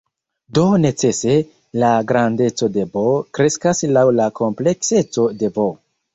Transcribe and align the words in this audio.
Do, 0.57 0.61
necese 0.85 1.35
la 1.83 1.91
grandeco 2.13 2.71
de 2.79 2.87
"B" 2.97 3.05
kreskas 3.41 3.83
laŭ 3.93 4.05
la 4.23 4.27
komplekseco 4.43 5.29
de 5.45 5.55
"V". 5.61 5.71